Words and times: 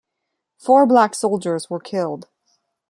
Four 0.57 0.87
black 0.87 1.13
soldiers 1.13 1.69
were 1.69 1.79
killed. 1.79 2.27